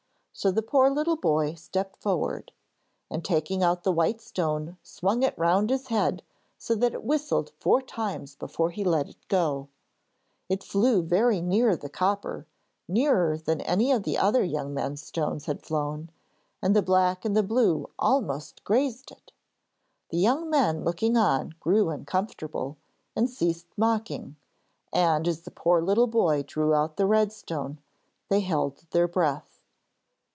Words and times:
So 0.33 0.49
the 0.49 0.63
poor 0.63 0.89
little 0.89 1.17
boy 1.17 1.53
stepped 1.53 1.97
forward, 2.01 2.51
and 3.11 3.23
taking 3.23 3.61
out 3.61 3.83
the 3.83 3.91
white 3.91 4.19
stone 4.19 4.77
swung 4.81 5.21
it 5.21 5.37
round 5.37 5.69
his 5.69 5.89
head 5.89 6.23
so 6.57 6.73
that 6.75 6.95
it 6.95 7.03
whistled 7.03 7.51
four 7.59 7.79
times 7.79 8.35
before 8.37 8.71
he 8.71 8.83
let 8.83 9.07
it 9.07 9.27
go. 9.27 9.67
It 10.49 10.63
flew 10.63 11.03
very 11.03 11.41
near 11.41 11.75
the 11.75 11.89
copper, 11.89 12.47
nearer 12.87 13.37
than 13.37 13.61
any 13.61 13.91
of 13.91 14.01
the 14.01 14.15
young 14.47 14.73
men's 14.73 15.03
stones 15.03 15.45
had 15.45 15.61
flown, 15.61 16.09
and 16.59 16.75
the 16.75 16.81
black 16.81 17.23
and 17.23 17.37
the 17.37 17.43
blue 17.43 17.87
almost 17.99 18.63
grazed 18.63 19.11
it. 19.11 19.31
The 20.09 20.17
young 20.17 20.49
men 20.49 20.83
looking 20.83 21.17
on 21.17 21.53
grew 21.59 21.91
uncomfortable 21.91 22.77
and 23.15 23.29
ceased 23.29 23.67
mocking, 23.77 24.37
and 24.91 25.27
as 25.27 25.41
the 25.41 25.51
poor 25.51 25.83
little 25.83 26.07
boy 26.07 26.41
drew 26.41 26.73
out 26.73 26.97
the 26.97 27.05
red 27.05 27.31
stone, 27.31 27.79
they 28.29 28.39
held 28.39 28.85
their 28.89 29.07
breath. 29.09 29.49